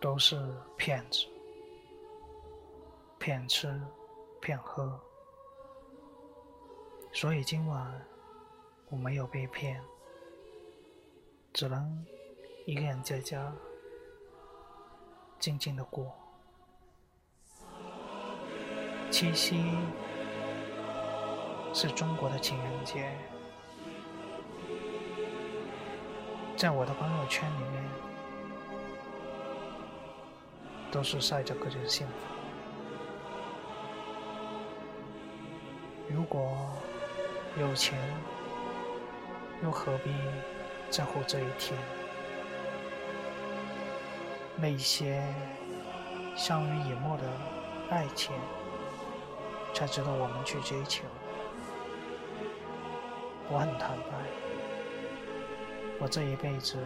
[0.00, 0.36] 都是
[0.76, 1.26] 骗子，
[3.18, 3.80] 骗吃
[4.40, 4.98] 骗喝。
[7.12, 8.06] 所以今晚
[8.90, 9.82] 我没有被骗，
[11.52, 12.04] 只能
[12.66, 13.52] 一个人在家
[15.38, 16.12] 静静的过。
[19.10, 19.64] 七夕
[21.72, 23.10] 是中国的情人节，
[26.56, 27.82] 在我的朋友圈里面
[30.90, 32.12] 都是晒着各种幸福。
[36.08, 36.56] 如果
[37.58, 37.98] 有钱，
[39.62, 40.10] 又何必
[40.88, 41.78] 在乎这一天？
[44.56, 45.22] 那些
[46.34, 47.24] 相濡以沫的
[47.90, 48.34] 爱情，
[49.74, 51.04] 才值得我们去追求。
[53.48, 54.12] 我很坦白，
[56.00, 56.78] 我这一辈子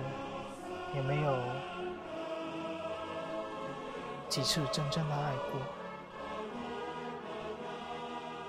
[0.95, 1.39] 也没有
[4.31, 5.61] 几次真正的爱过，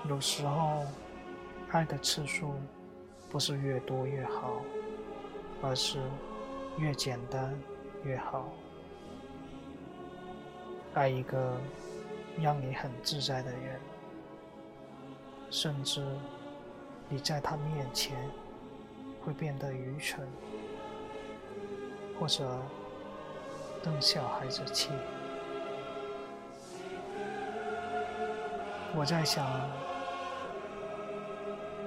[0.08, 0.86] 有时候。
[1.72, 2.52] 爱的次数
[3.30, 4.60] 不是越多越好，
[5.62, 5.98] 而是
[6.76, 7.58] 越简单
[8.04, 8.52] 越好。
[10.92, 11.58] 爱一个
[12.38, 13.80] 让你很自在的人，
[15.48, 16.06] 甚至
[17.08, 18.18] 你在他面前
[19.24, 20.28] 会变得愚蠢，
[22.20, 22.60] 或者
[23.82, 24.90] 瞪小孩子气。
[28.94, 29.46] 我在想。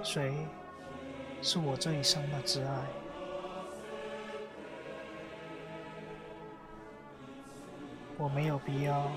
[0.03, 0.35] 谁
[1.41, 2.85] 是我这一生的挚爱？
[8.17, 9.11] 我没有必要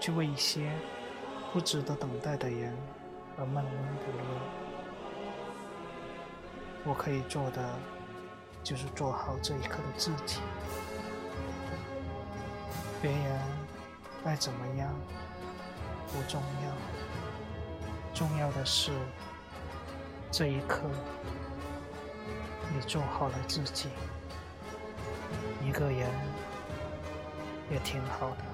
[0.00, 0.72] 去为一些
[1.52, 2.74] 不值得等待的人
[3.36, 3.72] 而闷闷
[4.04, 4.24] 不乐。
[6.84, 7.74] 我可以做的
[8.62, 10.40] 就是做好这一刻的自己。
[13.02, 13.40] 别人
[14.24, 14.92] 爱怎么样
[16.16, 18.90] 不重要，重要的是。
[20.32, 20.80] 这一刻，
[22.74, 23.90] 你做好了自己，
[25.62, 26.08] 一个人
[27.70, 28.45] 也挺好的。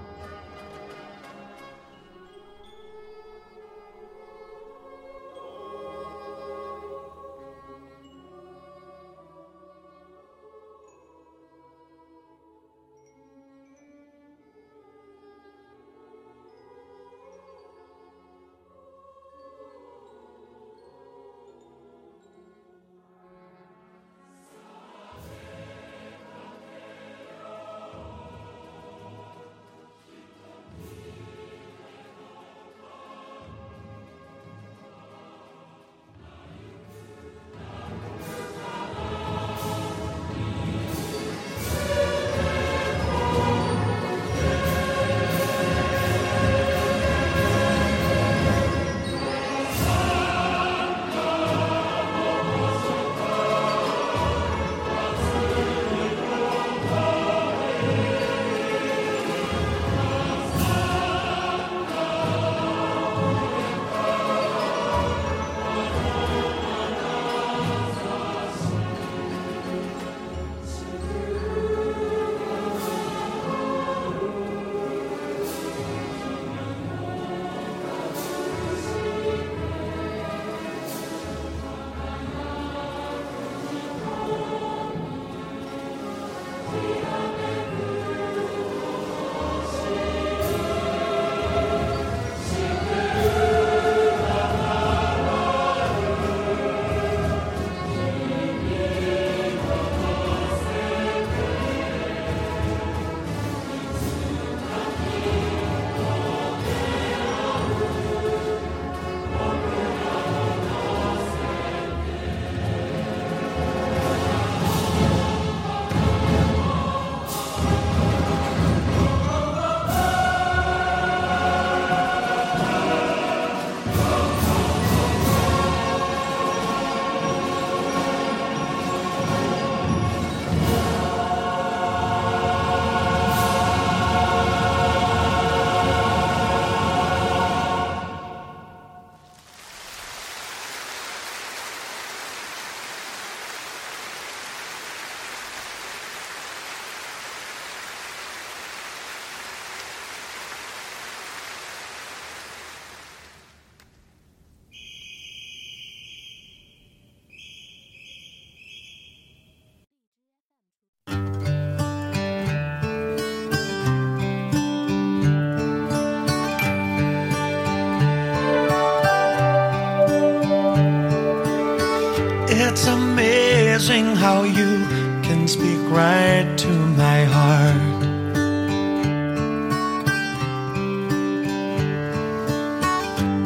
[176.62, 176.68] to
[177.02, 178.02] my heart.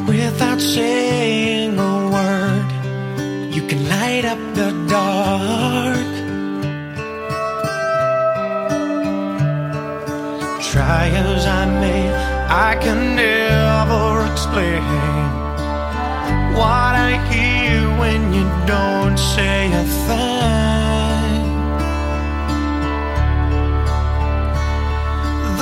[0.07, 2.69] Without saying a word,
[3.55, 6.11] you can light up the dark.
[10.71, 12.03] Try as I may,
[12.67, 14.83] I can never explain
[16.59, 17.46] what I hear.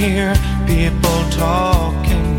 [0.00, 0.34] hear
[0.66, 2.29] people talking.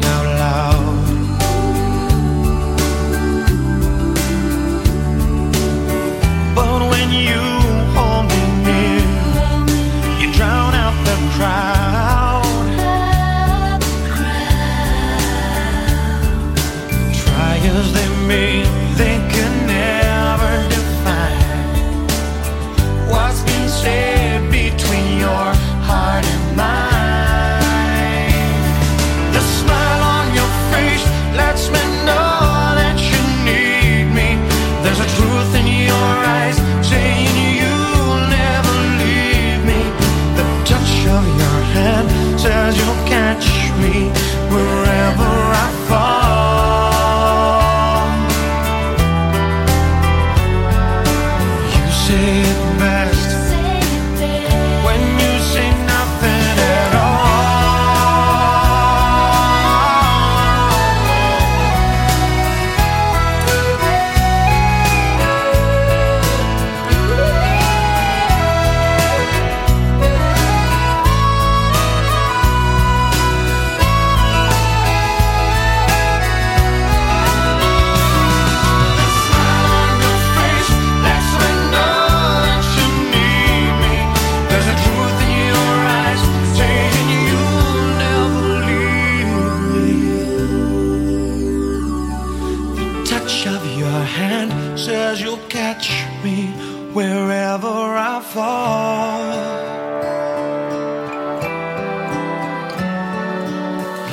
[94.86, 95.92] says you'll catch
[96.24, 96.48] me
[96.92, 99.22] wherever I fall.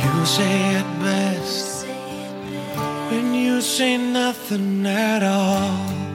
[0.04, 1.86] You say it best
[3.10, 6.07] when you say nothing at all.